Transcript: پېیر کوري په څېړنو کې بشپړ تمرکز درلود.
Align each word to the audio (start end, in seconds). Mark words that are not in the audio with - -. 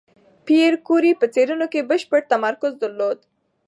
پېیر 0.45 0.73
کوري 0.87 1.11
په 1.21 1.25
څېړنو 1.33 1.67
کې 1.73 1.87
بشپړ 1.89 2.19
تمرکز 2.33 2.71
درلود. 2.81 3.17